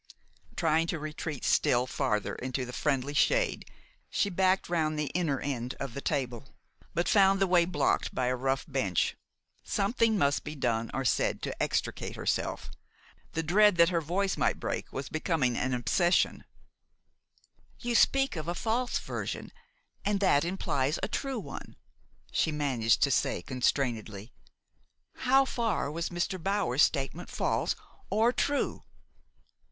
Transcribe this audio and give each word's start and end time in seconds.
Trying 0.55 0.87
to 0.87 0.97
retreat 0.97 1.45
still 1.45 1.85
farther 1.85 2.33
into 2.33 2.65
the 2.65 2.73
friendly 2.73 3.13
shade, 3.13 3.69
she 4.09 4.31
backed 4.31 4.67
round 4.67 4.97
the 4.97 5.11
inner 5.13 5.39
end 5.39 5.75
of 5.79 5.93
the 5.93 6.01
table, 6.01 6.55
but 6.95 7.07
found 7.07 7.39
the 7.39 7.45
way 7.45 7.65
blocked 7.65 8.15
by 8.15 8.25
a 8.25 8.35
rough 8.35 8.65
bench. 8.67 9.15
Something 9.63 10.17
must 10.17 10.43
be 10.43 10.53
said 10.53 10.89
or 10.91 11.03
done 11.03 11.39
to 11.41 11.55
extricate 11.61 12.15
herself. 12.15 12.71
The 13.33 13.43
dread 13.43 13.75
that 13.75 13.89
her 13.89 14.01
voice 14.01 14.37
might 14.37 14.59
break 14.59 14.91
was 14.91 15.07
becoming 15.07 15.55
an 15.55 15.71
obsession. 15.71 16.45
"You 17.79 17.93
speak 17.93 18.35
of 18.35 18.47
a 18.47 18.55
false 18.55 18.97
version, 18.97 19.51
and 20.03 20.19
that 20.19 20.43
implies 20.43 20.97
a 21.03 21.07
true 21.07 21.37
one," 21.37 21.75
she 22.31 22.51
managed 22.51 23.03
to 23.03 23.11
say 23.11 23.43
constrainedly. 23.43 24.33
"How 25.27 25.45
far 25.45 25.91
was 25.91 26.09
Mr. 26.09 26.41
Bower's 26.41 26.81
statement 26.81 27.29
false 27.29 27.75
or 28.09 28.33
true?" 28.33 28.81